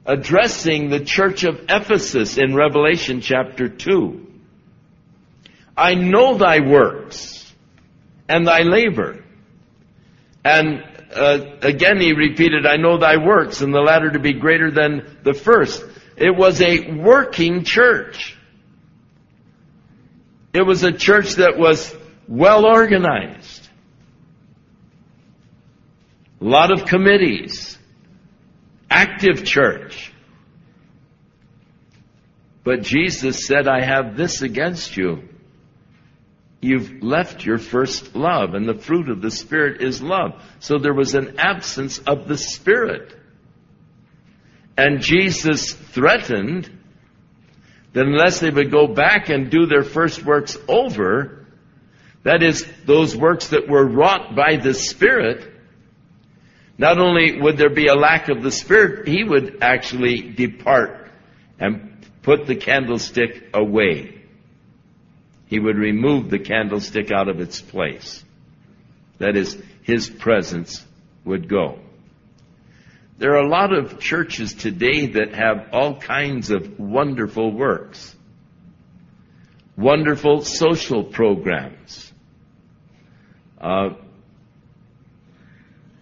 [0.04, 4.26] addressing the church of Ephesus in Revelation chapter 2,
[5.76, 7.52] I know thy works
[8.28, 9.22] and thy labor
[10.46, 14.70] and uh, again he repeated, I know thy works, and the latter to be greater
[14.70, 15.84] than the first.
[16.16, 18.36] It was a working church.
[20.52, 21.94] It was a church that was
[22.26, 23.68] well organized.
[26.40, 27.78] A lot of committees.
[28.90, 30.12] Active church.
[32.64, 35.28] But Jesus said, I have this against you
[36.66, 40.42] you've left your first love, and the fruit of the Spirit is love.
[40.58, 43.14] So there was an absence of the Spirit.
[44.76, 46.70] And Jesus threatened
[47.92, 51.46] that unless they would go back and do their first works over,
[52.24, 55.50] that is, those works that were wrought by the Spirit,
[56.76, 61.10] not only would there be a lack of the Spirit, he would actually depart
[61.58, 64.15] and put the candlestick away
[65.46, 68.24] he would remove the candlestick out of its place.
[69.18, 70.84] That is, his presence
[71.24, 71.78] would go.
[73.18, 78.14] There are a lot of churches today that have all kinds of wonderful works,
[79.76, 82.12] wonderful social programs.
[83.58, 83.90] Uh,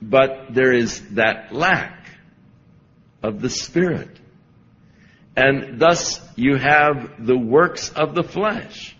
[0.02, 2.06] but there is that lack
[3.22, 4.10] of the Spirit.
[5.36, 8.93] And thus you have the works of the flesh.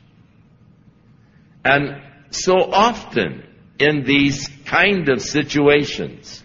[1.65, 3.45] And so often
[3.79, 6.43] in these kind of situations,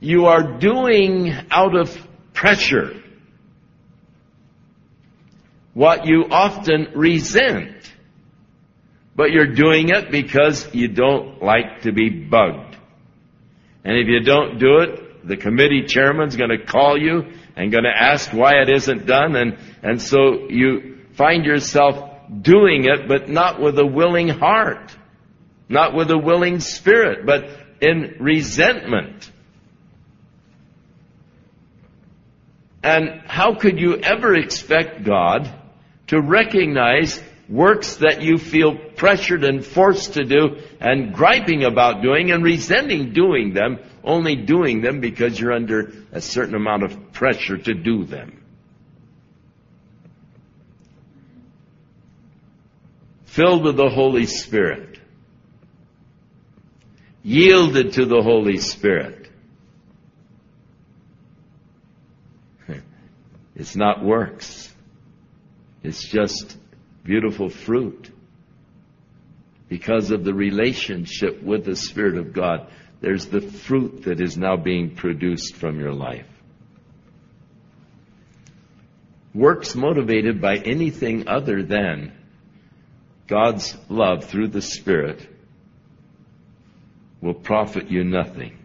[0.00, 1.96] you are doing out of
[2.32, 3.02] pressure
[5.74, 7.74] what you often resent.
[9.14, 12.76] But you're doing it because you don't like to be bugged.
[13.84, 17.84] And if you don't do it, the committee chairman's going to call you and going
[17.84, 19.36] to ask why it isn't done.
[19.36, 22.08] And, and so you find yourself
[22.42, 24.94] doing it, but not with a willing heart,
[25.68, 27.48] not with a willing spirit, but
[27.80, 29.30] in resentment.
[32.82, 35.50] And how could you ever expect God
[36.08, 42.30] to recognize works that you feel pressured and forced to do and griping about doing
[42.30, 47.56] and resenting doing them, only doing them because you're under a certain amount of pressure
[47.56, 48.37] to do them?
[53.38, 54.98] Filled with the Holy Spirit,
[57.22, 59.30] yielded to the Holy Spirit.
[63.54, 64.74] It's not works.
[65.84, 66.56] It's just
[67.04, 68.10] beautiful fruit.
[69.68, 72.66] Because of the relationship with the Spirit of God,
[73.00, 76.26] there's the fruit that is now being produced from your life.
[79.32, 82.17] Works motivated by anything other than
[83.28, 85.28] God's love through the Spirit
[87.20, 88.58] will profit you nothing.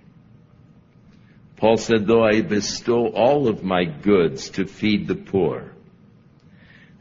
[1.57, 5.71] Paul said, though I bestow all of my goods to feed the poor,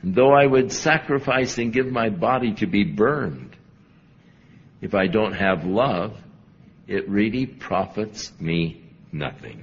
[0.02, 3.56] and though I would sacrifice and give my body to be burned,
[4.80, 6.20] if I don't have love,
[6.88, 8.82] it really profits me
[9.12, 9.62] nothing.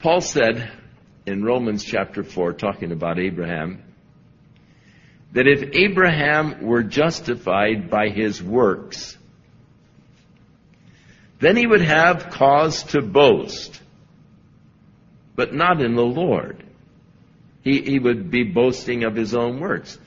[0.00, 0.70] Paul said
[1.28, 3.82] in Romans chapter 4, talking about Abraham,
[5.32, 9.16] that if Abraham were justified by his works,
[11.38, 13.80] then he would have cause to boast,
[15.36, 16.64] but not in the Lord.
[17.62, 19.98] He, he would be boasting of his own works.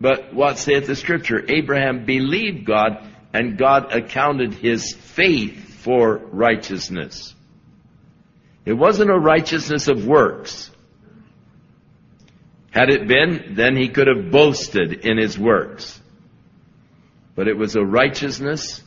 [0.00, 1.44] But what saith the scripture?
[1.48, 7.34] Abraham believed God, and God accounted his faith for righteousness.
[8.64, 10.70] It wasn't a righteousness of works.
[12.70, 16.00] Had it been, then he could have boasted in his works.
[17.34, 18.82] But it was a righteousness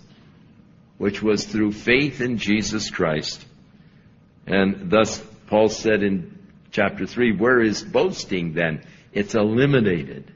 [0.97, 3.43] which was through faith in Jesus Christ.
[4.45, 6.37] And thus, Paul said in
[6.71, 8.83] chapter 3, where is boasting then?
[9.13, 10.31] It's eliminated.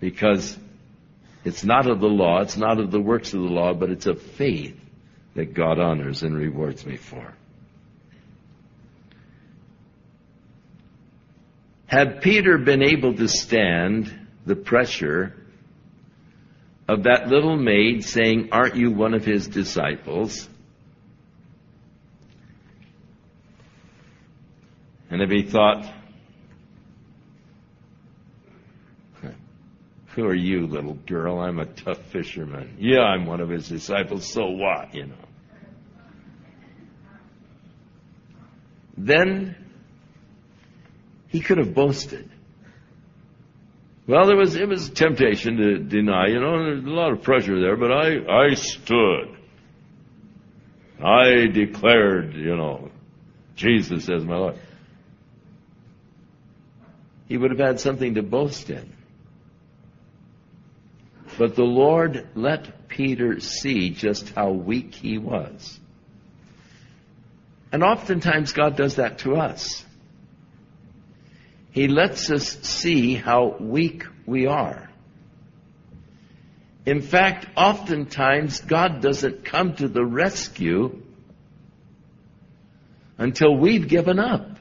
[0.00, 0.58] Because
[1.44, 4.06] it's not of the law, it's not of the works of the law, but it's
[4.06, 4.78] of faith
[5.36, 7.34] that God honors and rewards me for.
[11.86, 14.12] Had Peter been able to stand
[14.44, 15.34] the pressure
[16.88, 20.48] of that little maid saying, Aren't you one of his disciples?
[25.10, 25.86] And if he thought,
[30.16, 31.38] Who are you, little girl?
[31.40, 32.78] I'm a tough fisherman.
[32.78, 35.25] Yeah, I'm one of his disciples, so what, you know?
[38.96, 39.56] Then
[41.28, 42.30] he could have boasted.
[44.06, 47.60] Well, there was it was temptation to deny, you know, there's a lot of pressure
[47.60, 49.36] there, but I I stood.
[51.02, 52.90] I declared, you know,
[53.54, 54.58] Jesus as my Lord.
[57.28, 58.92] He would have had something to boast in.
[61.36, 65.80] But the Lord let Peter see just how weak he was.
[67.76, 69.84] And oftentimes God does that to us.
[71.72, 74.88] He lets us see how weak we are.
[76.86, 81.02] In fact, oftentimes God doesn't come to the rescue
[83.18, 84.58] until we've given up.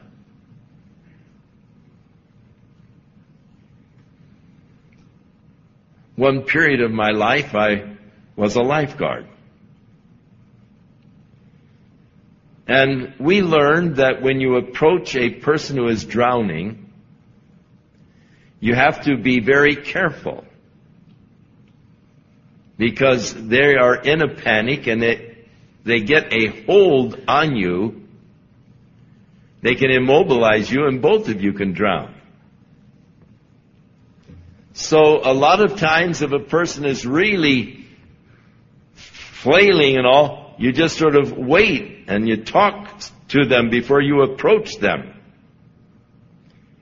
[6.18, 7.96] One period of my life, I
[8.36, 9.30] was a lifeguard.
[12.68, 16.92] And we learned that when you approach a person who is drowning,
[18.60, 20.44] you have to be very careful.
[22.78, 25.38] Because they are in a panic and they,
[25.84, 28.02] they get a hold on you.
[29.62, 32.16] They can immobilize you and both of you can drown.
[34.74, 37.86] So a lot of times if a person is really
[38.94, 44.22] flailing and all, you just sort of wait and you talk to them before you
[44.22, 45.14] approach them.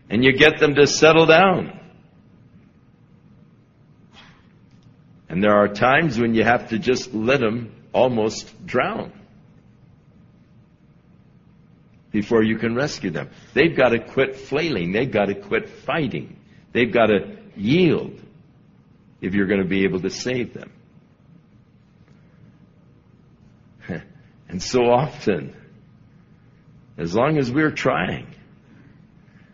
[0.09, 1.79] And you get them to settle down.
[5.29, 9.11] And there are times when you have to just let them almost drown
[12.11, 13.31] before you can rescue them.
[13.55, 14.91] They've got to quit flailing.
[14.91, 16.37] They've got to quit fighting.
[16.71, 18.21] They've got to yield
[19.21, 20.71] if you're going to be able to save them.
[24.49, 25.55] and so often,
[26.97, 28.27] as long as we're trying,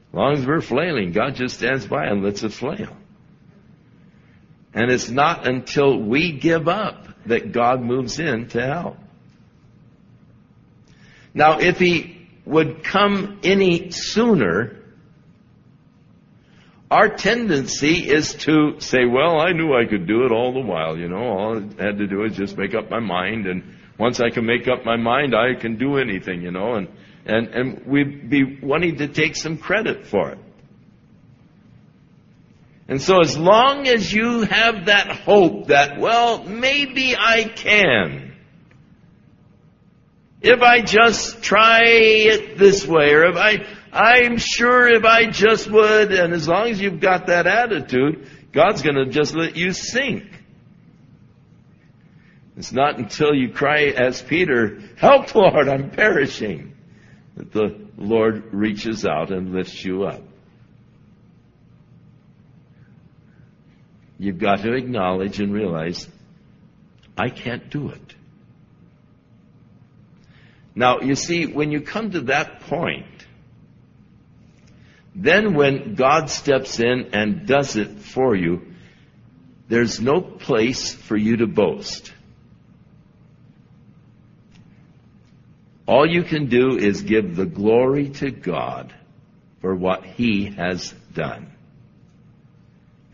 [0.10, 2.96] as long as we're flailing, God just stands by and lets us flail.
[4.74, 8.98] And it's not until we give up that God moves in to help.
[11.34, 14.80] Now, if He would come any sooner,
[16.92, 20.98] our tendency is to say, well, I knew I could do it all the while,
[20.98, 24.22] you know, all I had to do is just make up my mind and once
[24.22, 26.88] I can make up my mind, I can do anything, you know, and,
[27.26, 30.40] and, and we'd be wanting to take some credit for it.
[32.88, 38.34] And so as long as you have that hope that, well, maybe I can,
[40.42, 45.70] if I just try it this way, or if I, I'm sure if I just
[45.70, 50.29] would, and as long as you've got that attitude, God's gonna just let you sink.
[52.60, 56.76] It's not until you cry as Peter, help Lord, I'm perishing,
[57.36, 60.22] that the Lord reaches out and lifts you up.
[64.20, 66.08] you've got to acknowledge and realize,
[67.18, 68.16] I can't do it.
[70.76, 73.06] Now, you see, when you come to that point,
[75.16, 78.74] then when God steps in and does it for you,
[79.68, 82.14] there's no place for you to boast.
[85.90, 88.94] All you can do is give the glory to God
[89.60, 91.52] for what He has done.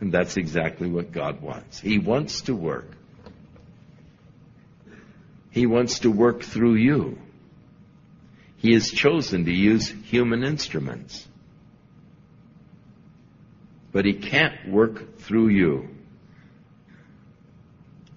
[0.01, 1.79] And that's exactly what God wants.
[1.79, 2.91] He wants to work.
[5.51, 7.17] He wants to work through you.
[8.57, 11.25] He has chosen to use human instruments.
[13.93, 15.87] But He can't work through you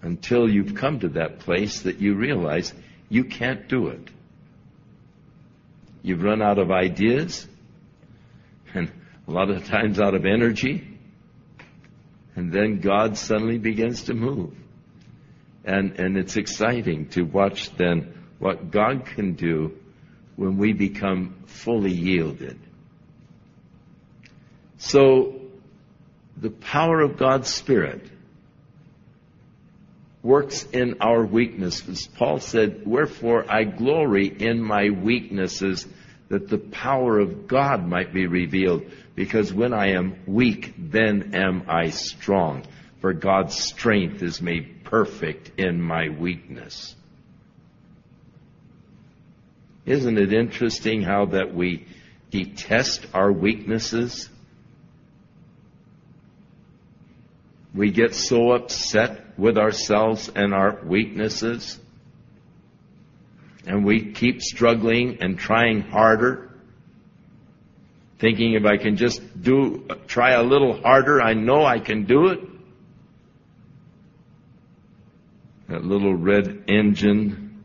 [0.02, 2.74] until you've come to that place that you realize
[3.08, 4.08] you can't do it.
[6.02, 7.46] You've run out of ideas,
[8.74, 8.90] and
[9.26, 10.98] a lot of times out of energy,
[12.36, 14.54] and then God suddenly begins to move.
[15.64, 19.76] And, and it's exciting to watch then what God can do
[20.36, 22.58] when we become fully yielded.
[24.78, 25.40] So,
[26.36, 28.08] the power of God's Spirit
[30.22, 32.08] works in our weaknesses.
[32.16, 35.86] Paul said, Wherefore I glory in my weaknesses,
[36.28, 38.84] that the power of God might be revealed.
[39.14, 42.64] Because when I am weak, then am I strong.
[43.00, 46.94] For God's strength is made perfect in my weakness.
[49.86, 51.86] Isn't it interesting how that we
[52.30, 54.28] detest our weaknesses?
[57.74, 61.78] We get so upset with ourselves and our weaknesses.
[63.66, 66.50] And we keep struggling and trying harder.
[68.18, 72.28] Thinking if I can just do, try a little harder, I know I can do
[72.28, 72.40] it.
[75.68, 77.62] That little red engine.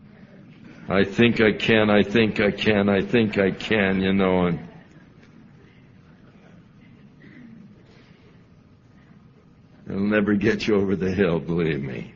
[0.87, 4.59] I think I can, I think I can, I think I can, you know, and
[10.13, 12.13] never get you over the hill, believe me.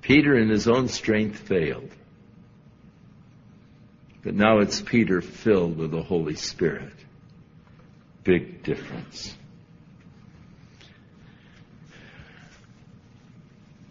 [0.00, 1.90] Peter in his own strength failed.
[4.22, 6.92] But now it's Peter filled with the Holy Spirit.
[8.22, 9.34] Big difference.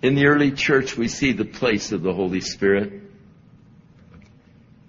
[0.01, 2.93] In the early church, we see the place of the Holy Spirit.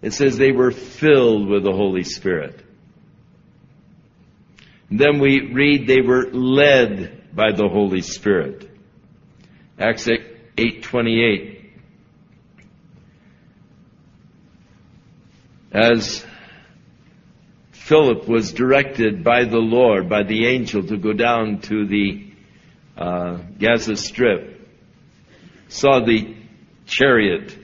[0.02, 2.65] It says they were filled with the Holy Spirit.
[4.90, 8.70] Then we read they were led by the Holy Spirit.
[9.78, 10.08] Acts
[10.56, 11.54] 8:28
[15.72, 16.24] As
[17.72, 22.26] Philip was directed by the Lord, by the angel, to go down to the
[22.96, 24.68] uh, Gaza Strip,
[25.68, 26.34] saw the
[26.86, 27.56] chariot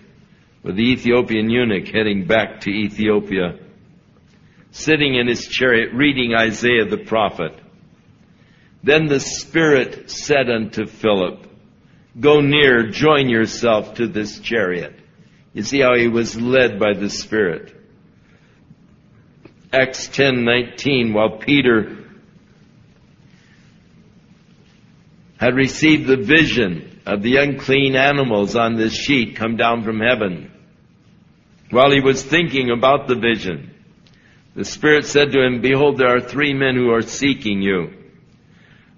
[0.62, 3.58] with the Ethiopian eunuch heading back to Ethiopia
[4.72, 7.52] sitting in his chariot reading Isaiah the prophet.
[8.82, 11.46] Then the Spirit said unto Philip,
[12.18, 14.98] Go near, join yourself to this chariot.
[15.52, 17.74] You see how he was led by the Spirit.
[19.72, 21.98] Acts 10:19 while Peter
[25.38, 30.50] had received the vision of the unclean animals on this sheet come down from heaven.
[31.70, 33.70] While he was thinking about the vision,
[34.54, 37.92] the Spirit said to him, Behold, there are three men who are seeking you.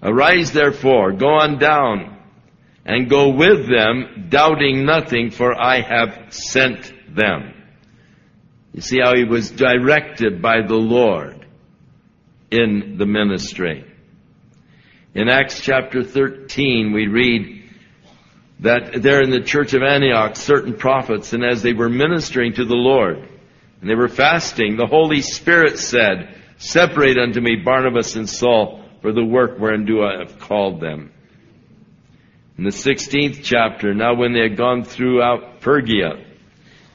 [0.03, 2.17] Arise therefore, go on down,
[2.85, 7.53] and go with them, doubting nothing, for I have sent them.
[8.73, 11.45] You see how he was directed by the Lord
[12.51, 13.85] in the ministry.
[15.13, 17.63] In Acts chapter 13, we read
[18.59, 22.65] that there in the church of Antioch, certain prophets, and as they were ministering to
[22.65, 23.27] the Lord,
[23.85, 24.77] and they were fasting.
[24.77, 30.17] The Holy Spirit said, Separate unto me Barnabas and Saul for the work whereunto I
[30.17, 31.11] have called them.
[32.57, 36.13] In the 16th chapter, now when they had gone throughout Phrygia,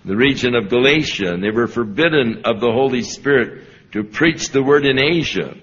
[0.04, 4.64] the region of Galatia, and they were forbidden of the Holy Spirit to preach the
[4.64, 5.54] word in Asia.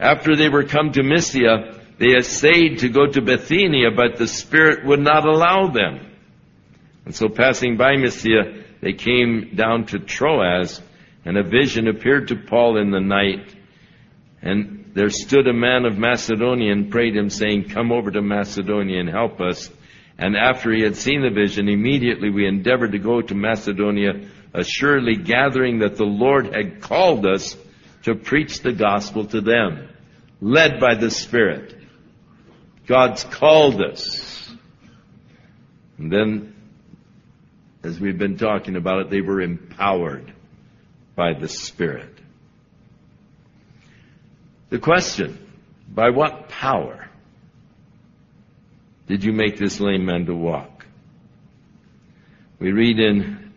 [0.00, 4.84] After they were come to Mysia, they essayed to go to Bithynia, but the Spirit
[4.84, 6.10] would not allow them.
[7.04, 10.82] And so passing by Mysia, they came down to Troas,
[11.24, 13.56] and a vision appeared to Paul in the night.
[14.42, 19.00] And there stood a man of Macedonia and prayed him, saying, Come over to Macedonia
[19.00, 19.70] and help us.
[20.18, 25.16] And after he had seen the vision, immediately we endeavored to go to Macedonia, assuredly
[25.16, 27.56] gathering that the Lord had called us
[28.02, 29.88] to preach the gospel to them,
[30.42, 31.74] led by the Spirit.
[32.86, 34.54] God's called us.
[35.96, 36.53] And then,
[37.84, 40.32] as we've been talking about it, they were empowered
[41.14, 42.10] by the Spirit.
[44.70, 45.38] The question,
[45.88, 47.08] by what power
[49.06, 50.86] did you make this lame man to walk?
[52.58, 53.52] We read in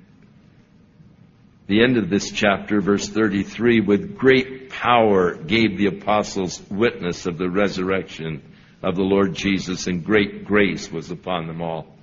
[1.68, 7.38] the end of this chapter, verse 33, with great power gave the apostles witness of
[7.38, 8.42] the resurrection
[8.84, 11.97] of the Lord Jesus, and great grace was upon them all.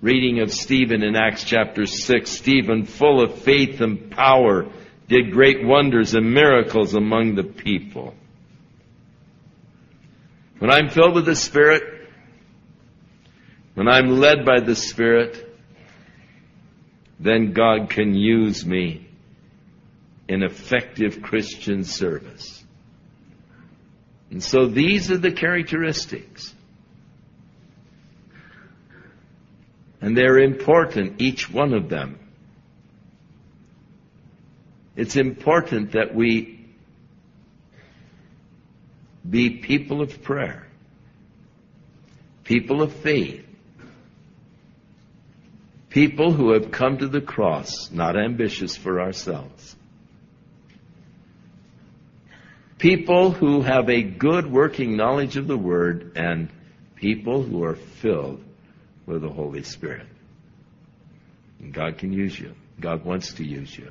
[0.00, 4.70] Reading of Stephen in Acts chapter 6, Stephen, full of faith and power,
[5.08, 8.14] did great wonders and miracles among the people.
[10.60, 11.82] When I'm filled with the Spirit,
[13.74, 15.44] when I'm led by the Spirit,
[17.18, 19.08] then God can use me
[20.28, 22.64] in effective Christian service.
[24.30, 26.54] And so these are the characteristics.
[30.00, 32.18] And they're important, each one of them.
[34.96, 36.58] It's important that we
[39.28, 40.66] be people of prayer,
[42.44, 43.44] people of faith,
[45.90, 49.76] people who have come to the cross, not ambitious for ourselves.
[52.78, 56.48] People who have a good working knowledge of the Word and
[56.94, 58.42] people who are filled
[59.08, 60.06] with the Holy Spirit.
[61.58, 62.54] And God can use you.
[62.78, 63.90] God wants to use you.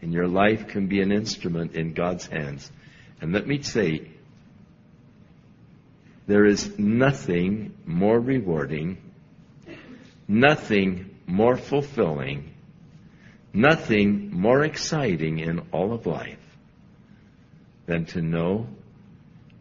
[0.00, 2.72] And your life can be an instrument in God's hands.
[3.20, 4.10] And let me say,
[6.26, 8.98] there is nothing more rewarding,
[10.26, 12.52] nothing more fulfilling,
[13.52, 16.38] nothing more exciting in all of life
[17.86, 18.66] than to know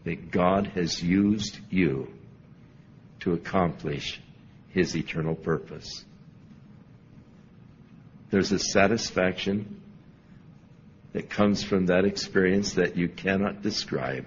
[0.05, 2.11] that God has used you
[3.21, 4.19] to accomplish
[4.69, 6.03] His eternal purpose.
[8.29, 9.81] There's a satisfaction
[11.13, 14.25] that comes from that experience that you cannot describe.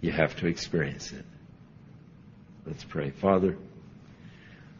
[0.00, 1.24] You have to experience it.
[2.66, 3.10] Let's pray.
[3.10, 3.56] Father,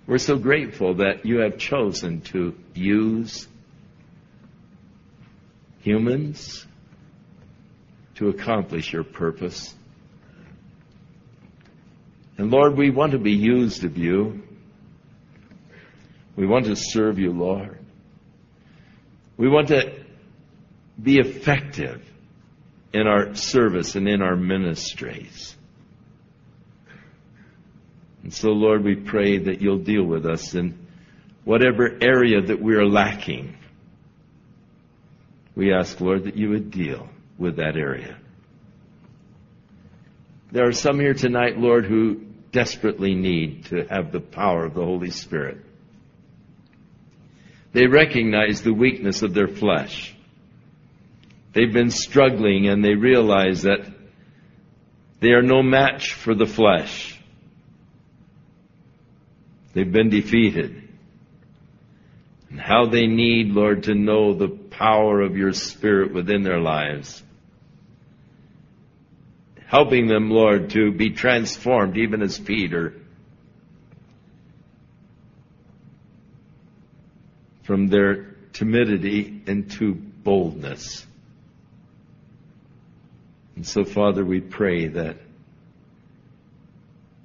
[0.06, 3.48] we're so grateful that you have chosen to use
[5.80, 6.66] humans
[8.16, 9.74] to accomplish your purpose.
[12.36, 14.42] And Lord, we want to be used of you.
[16.36, 17.78] We want to serve you, Lord.
[19.36, 20.04] We want to
[21.00, 22.02] be effective
[22.92, 25.56] in our service and in our ministries.
[28.22, 30.86] And so, Lord, we pray that you'll deal with us in
[31.44, 33.56] whatever area that we are lacking.
[35.54, 37.08] We ask, Lord, that you would deal
[37.38, 38.16] with that area.
[40.52, 42.23] There are some here tonight, Lord, who
[42.54, 45.58] desperately need to have the power of the Holy Spirit.
[47.72, 50.14] They recognize the weakness of their flesh.
[51.52, 53.92] They've been struggling and they realize that
[55.18, 57.20] they are no match for the flesh.
[59.72, 60.88] They've been defeated.
[62.50, 67.23] And how they need, Lord, to know the power of your Spirit within their lives
[69.66, 72.94] helping them, Lord, to be transformed, even as Peter.
[77.62, 81.06] From their timidity into boldness.
[83.56, 85.16] And so, Father, we pray that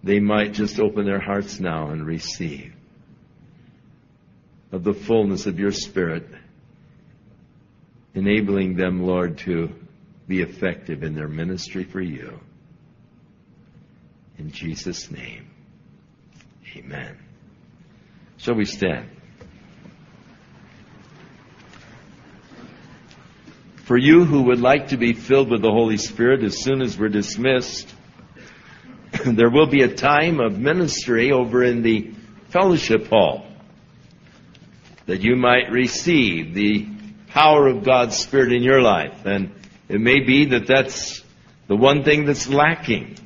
[0.04, 2.74] they might just open their hearts now and receive
[4.72, 6.28] of the fullness of your Spirit,
[8.14, 9.74] enabling them, Lord, to
[10.30, 12.40] be effective in their ministry for you.
[14.38, 15.50] In Jesus' name,
[16.78, 17.18] amen.
[18.38, 19.10] Shall we stand?
[23.86, 26.96] For you who would like to be filled with the Holy Spirit as soon as
[26.96, 27.92] we're dismissed,
[29.26, 32.12] there will be a time of ministry over in the
[32.50, 33.48] fellowship hall
[35.08, 36.88] that you might receive the
[37.30, 39.26] power of God's Spirit in your life.
[39.26, 39.59] And
[39.90, 41.24] it may be that that's
[41.68, 43.18] the one thing that's lacking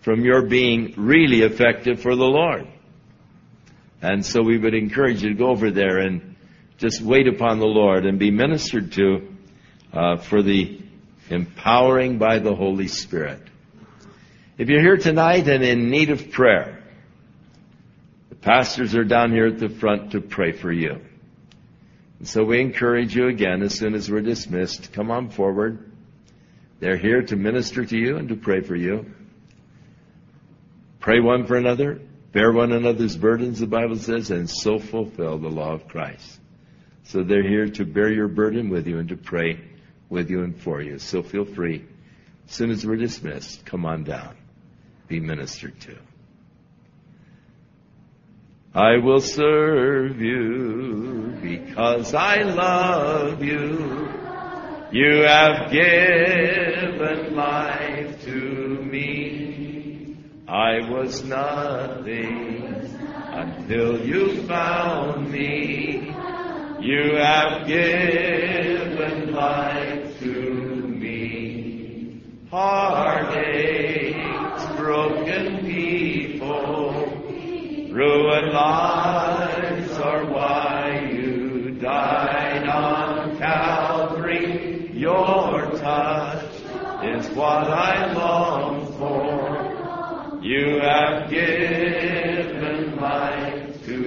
[0.00, 2.66] from your being really effective for the Lord.
[4.00, 6.34] And so we would encourage you to go over there and
[6.78, 9.28] just wait upon the Lord and be ministered to
[9.92, 10.80] uh, for the
[11.30, 13.40] empowering by the Holy Spirit.
[14.58, 16.82] If you're here tonight and in need of prayer,
[18.30, 21.00] the pastors are down here at the front to pray for you.
[22.24, 25.90] So we encourage you again as soon as we're dismissed, come on forward.
[26.78, 29.12] They're here to minister to you and to pray for you.
[31.00, 32.00] Pray one for another,
[32.30, 36.38] bear one another's burdens, the Bible says, and so fulfill the law of Christ.
[37.04, 39.60] So they're here to bear your burden with you and to pray
[40.08, 41.00] with you and for you.
[41.00, 41.84] So feel free.
[42.48, 44.36] As soon as we're dismissed, come on down.
[45.08, 45.96] Be ministered to.
[48.74, 54.08] I will serve you because I love you.
[54.90, 60.16] You have given life to me.
[60.48, 62.80] I was nothing
[63.30, 66.14] until you found me.
[66.80, 70.32] You have given life to
[70.86, 72.22] me.
[72.50, 73.36] Heartaches,
[74.78, 76.91] broken people,
[77.92, 84.90] Ruined lives are why you died on Calvary.
[84.94, 86.54] Your touch
[87.04, 90.40] is what I long for.
[90.42, 93.98] You have given life to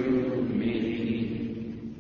[0.50, 1.94] me.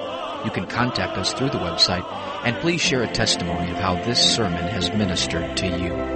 [0.46, 2.06] You can contact us through the website
[2.46, 6.15] and please share a testimony of how this sermon has ministered to you.